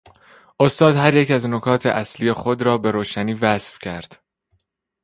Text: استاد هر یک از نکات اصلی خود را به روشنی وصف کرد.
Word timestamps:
استاد 0.59 0.95
هر 0.95 1.15
یک 1.15 1.31
از 1.31 1.45
نکات 1.49 1.85
اصلی 1.85 2.33
خود 2.33 2.61
را 2.61 2.77
به 2.77 2.91
روشنی 2.91 3.33
وصف 3.33 3.79
کرد. 3.79 4.19